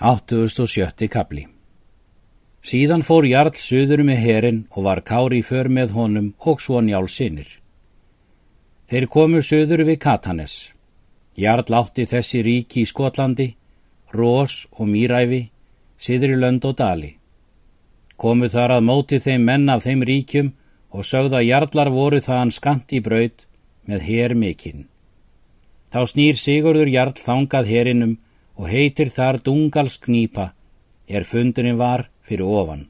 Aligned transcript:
87. 0.00 1.08
kapli 1.10 1.48
Síðan 2.62 3.02
fór 3.02 3.24
Jarl 3.26 3.56
söður 3.58 4.04
með 4.06 4.20
herin 4.22 4.58
og 4.70 4.84
var 4.84 5.00
Kári 5.02 5.40
för 5.42 5.66
með 5.66 5.90
honum 5.96 6.28
og 6.38 6.60
svo 6.62 6.78
njál 6.78 7.08
sinir. 7.10 7.48
Þeir 8.86 9.06
komu 9.10 9.40
söður 9.42 9.82
við 9.88 9.98
Katanes. 10.04 10.70
Jarl 11.34 11.74
átti 11.80 12.06
þessi 12.06 12.44
ríki 12.46 12.84
í 12.84 12.86
Skotlandi, 12.86 13.48
Rós 14.14 14.68
og 14.78 14.86
Mýræfi, 14.86 15.50
Sidri 15.98 16.38
lönd 16.38 16.62
og 16.70 16.78
Dali. 16.78 17.16
Komu 18.16 18.46
þar 18.46 18.76
að 18.76 18.86
móti 18.86 19.18
þeim 19.18 19.50
menn 19.50 19.66
af 19.68 19.82
þeim 19.82 20.06
ríkjum 20.06 20.52
og 20.94 21.10
sögða 21.10 21.42
Jarlar 21.42 21.90
voru 21.90 22.22
þaðan 22.22 22.54
skant 22.54 22.94
í 22.94 23.02
braud 23.02 23.48
með 23.82 24.06
her 24.12 24.38
mikinn. 24.38 24.86
Þá 25.90 26.06
snýr 26.06 26.38
Sigurður 26.38 26.94
Jarl 26.94 27.18
þangað 27.18 27.74
herinum 27.74 28.18
og 28.58 28.68
heitir 28.72 29.10
þar 29.14 29.38
Dungalsknýpa 29.46 30.50
er 31.08 31.24
fundurinn 31.24 31.78
var 31.78 32.08
fyrir 32.26 32.44
ofan. 32.44 32.88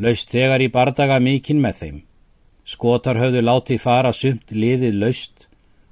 Laust 0.00 0.32
þegar 0.32 0.64
í 0.64 0.70
bardaga 0.72 1.20
mikinn 1.22 1.60
með 1.62 1.80
þeim. 1.80 1.98
Skotar 2.64 3.20
höfðu 3.20 3.44
látið 3.44 3.82
fara 3.84 4.12
sumt 4.12 4.50
liðið 4.50 4.96
laust 5.02 5.48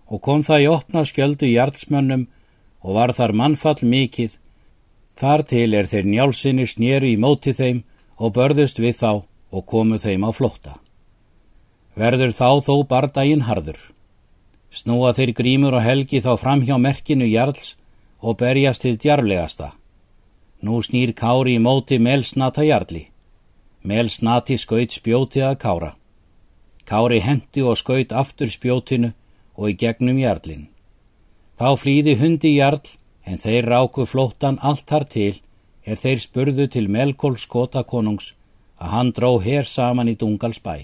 og 0.09 0.23
kom 0.25 0.43
það 0.43 0.65
í 0.65 0.71
opna 0.73 1.05
skjöldu 1.09 1.51
jarlsmönnum 1.53 2.25
og 2.83 2.97
var 2.97 3.13
þar 3.15 3.37
mannfall 3.39 3.85
mikill. 3.87 4.33
Þar 5.15 5.45
til 5.53 5.69
er 5.77 5.87
þeir 5.87 6.09
njálsinni 6.09 6.67
snýru 6.67 7.13
í 7.13 7.21
móti 7.21 7.53
þeim 7.55 7.85
og 8.17 8.33
börðust 8.37 8.81
við 8.81 8.97
þá 8.99 9.13
og 9.53 9.67
komu 9.69 10.01
þeim 10.01 10.25
á 10.25 10.31
flótta. 10.33 10.75
Verður 11.95 12.33
þá 12.33 12.49
þó 12.65 12.75
bardaginn 12.89 13.45
harður. 13.45 13.79
Snúa 14.73 15.13
þeir 15.13 15.35
grímur 15.37 15.77
og 15.77 15.85
helgi 15.85 16.23
þá 16.25 16.33
fram 16.41 16.65
hjá 16.65 16.79
merkinu 16.81 17.29
jarls 17.29 17.77
og 18.23 18.39
berjast 18.39 18.83
til 18.83 18.99
djarflegasta. 18.99 19.73
Nú 20.63 20.79
snýr 20.87 21.11
Kári 21.19 21.57
í 21.59 21.63
móti 21.63 21.99
Melsnata 21.99 22.63
jarli. 22.63 23.09
Melsnati 23.83 24.59
skaut 24.59 24.95
spjótið 24.95 25.47
að 25.49 25.57
Kára. 25.65 25.93
Kári 26.87 27.19
hendi 27.21 27.63
og 27.67 27.79
skaut 27.79 28.13
aftur 28.13 28.51
spjótinu 28.51 29.11
og 29.59 29.73
í 29.73 29.79
gegnum 29.79 30.19
jarlin. 30.23 30.69
Þá 31.59 31.69
flýði 31.83 32.15
hundi 32.21 32.55
jarl 32.57 32.87
en 33.27 33.43
þeir 33.43 33.67
ráku 33.73 34.07
flóttan 34.07 34.59
allt 34.63 34.87
þar 34.87 35.05
til 35.11 35.35
er 35.85 35.99
þeir 35.99 36.23
spurðu 36.23 36.69
til 36.71 36.89
Melkól 36.89 37.37
skotakonungs 37.39 38.35
að 38.79 38.93
hann 38.95 39.13
dró 39.17 39.39
hér 39.43 39.67
saman 39.67 40.11
í 40.11 40.17
Dungalsbæ. 40.19 40.77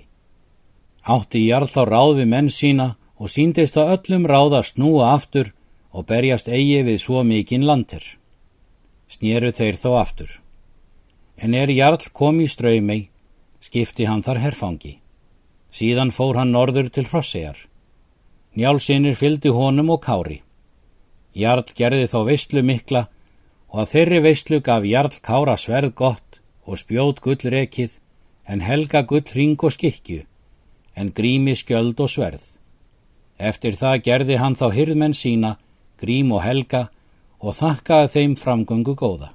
Átti 1.07 1.47
jarl 1.47 1.71
þá 1.71 1.83
ráð 1.87 2.13
við 2.19 2.29
menn 2.35 2.51
sína 2.51 2.89
og 3.19 3.31
síndist 3.31 3.79
að 3.79 3.95
öllum 3.97 4.27
ráða 4.27 4.63
snúa 4.67 5.13
aftur 5.15 5.53
og 5.99 6.07
berjast 6.07 6.47
eigi 6.47 6.85
við 6.87 7.01
svo 7.03 7.25
mikinn 7.27 7.67
landir. 7.67 8.05
Snýru 9.11 9.51
þeir 9.51 9.79
þó 9.83 9.91
aftur. 9.99 10.31
En 11.43 11.55
er 11.59 11.71
Jarl 11.75 12.11
kom 12.15 12.39
í 12.45 12.47
ströymei, 12.47 13.09
skipti 13.59 14.07
hann 14.07 14.23
þar 14.23 14.43
herfangi. 14.45 14.99
Síðan 15.75 16.15
fór 16.15 16.39
hann 16.39 16.55
norður 16.55 16.93
til 16.95 17.07
Hrossegar. 17.11 17.59
Njálsinnir 18.55 19.19
fyldi 19.19 19.51
honum 19.55 19.91
og 19.91 20.05
kári. 20.07 20.41
Jarl 21.35 21.67
gerði 21.75 22.07
þá 22.13 22.19
veistlu 22.31 22.63
mikla 22.63 23.07
og 23.69 23.83
að 23.83 23.91
þeirri 23.93 24.21
veistlu 24.25 24.61
gaf 24.65 24.87
Jarl 24.87 25.19
kára 25.23 25.57
sverð 25.59 25.95
gott 25.99 26.41
og 26.65 26.79
spjót 26.79 27.21
gull 27.25 27.51
rekið 27.55 27.99
en 28.47 28.63
helga 28.65 29.03
gull 29.03 29.35
ring 29.35 29.59
og 29.61 29.75
skikju 29.75 30.23
en 30.99 31.13
grími 31.15 31.55
skjöld 31.55 32.01
og 32.03 32.11
sverð. 32.11 32.43
Eftir 33.39 33.77
það 33.79 34.03
gerði 34.07 34.39
hann 34.43 34.57
þá 34.59 34.67
hyrðmenn 34.75 35.15
sína 35.15 35.57
Grím 35.99 36.33
og 36.33 36.43
Helga 36.45 36.89
og 37.39 37.55
þakkaði 37.59 38.11
þeim 38.15 38.37
framgöngu 38.39 38.95
góða. 38.99 39.33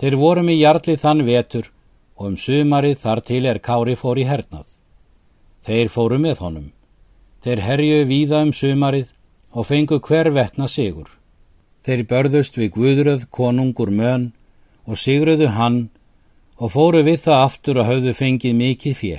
Þeir 0.00 0.16
voru 0.16 0.42
með 0.44 0.60
jarli 0.62 0.96
þann 0.96 1.24
vetur 1.26 1.70
og 2.16 2.30
um 2.30 2.36
sumarið 2.40 2.98
þar 3.02 3.20
til 3.28 3.44
er 3.48 3.60
Kári 3.60 3.96
fór 4.00 4.20
í 4.20 4.26
hernað. 4.28 4.66
Þeir 5.64 5.88
fóru 5.92 6.18
með 6.20 6.42
honum. 6.44 6.68
Þeir 7.44 7.64
herjuðu 7.64 8.06
víða 8.08 8.42
um 8.44 8.52
sumarið 8.52 9.12
og 9.52 9.66
fengu 9.68 10.00
hver 10.00 10.30
vetna 10.32 10.68
sigur. 10.68 11.08
Þeir 11.84 12.04
börðust 12.08 12.56
við 12.60 12.72
Guðröð 12.76 13.26
konungur 13.32 13.90
mön 13.90 14.30
og 14.86 15.00
sigruðu 15.00 15.48
hann 15.56 15.88
og 16.60 16.72
fóru 16.74 17.00
við 17.04 17.24
það 17.24 17.44
aftur 17.46 17.80
og 17.80 17.88
hafðu 17.88 18.14
fengið 18.16 18.56
mikið 18.56 18.96
fjö. 18.96 19.18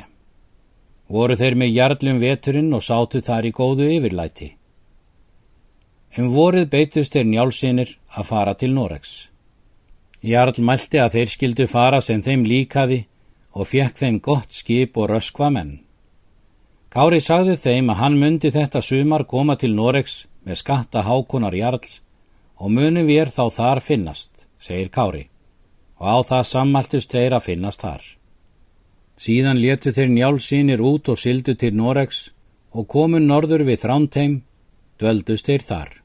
Voru 1.12 1.36
þeir 1.36 1.58
með 1.58 1.76
jarlum 1.76 2.22
veturinn 2.22 2.74
og 2.74 2.86
sátu 2.86 3.22
þar 3.26 3.50
í 3.50 3.52
góðu 3.52 3.90
yfirlæti. 3.98 4.54
Um 6.20 6.34
vorið 6.34 6.68
beitust 6.74 7.14
þeir 7.16 7.28
njálsinir 7.30 7.92
að 8.20 8.26
fara 8.28 8.54
til 8.60 8.74
Noregs. 8.76 9.30
Jarl 10.22 10.60
mælti 10.60 11.00
að 11.00 11.16
þeir 11.16 11.30
skildu 11.32 11.68
fara 11.72 12.02
sem 12.04 12.20
þeim 12.22 12.44
líkaði 12.46 13.06
og 13.56 13.68
fekk 13.68 14.02
þeim 14.02 14.20
gott 14.20 14.52
skip 14.54 14.98
og 14.98 15.10
röskva 15.10 15.50
menn. 15.56 15.80
Kári 16.92 17.22
sagði 17.24 17.56
þeim 17.56 17.90
að 17.94 18.00
hann 18.02 18.18
myndi 18.20 18.52
þetta 18.52 18.82
sumar 18.84 19.24
koma 19.24 19.56
til 19.56 19.72
Noregs 19.76 20.26
með 20.44 20.60
skatta 20.60 21.06
hákunar 21.08 21.56
Jarls 21.56 22.02
og 22.60 22.74
muni 22.76 23.06
við 23.08 23.32
þá 23.32 23.44
þar 23.56 23.82
finnast, 23.82 24.32
segir 24.60 24.92
Kári, 24.92 25.24
og 25.98 26.06
á 26.12 26.18
það 26.28 26.44
sammæltust 26.52 27.16
þeir 27.16 27.38
að 27.38 27.48
finnast 27.48 27.82
þar. 27.82 28.04
Síðan 29.16 29.62
letu 29.64 29.96
þeir 29.96 30.12
njálsinir 30.12 30.84
út 30.84 31.10
og 31.10 31.20
sildu 31.24 31.56
til 31.56 31.72
Noregs 31.78 32.32
og 32.76 32.88
komu 32.92 33.24
norður 33.24 33.64
við 33.64 33.86
þránteim, 33.86 34.42
dveldust 35.00 35.48
þeir 35.48 35.66
þar. 35.66 36.01